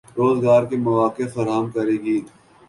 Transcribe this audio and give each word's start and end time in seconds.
روزگار 0.17 0.61
کے 0.69 0.75
مواقع 0.77 1.27
فراہم 1.33 1.65
کرے 1.71 1.97
گی 2.03 2.17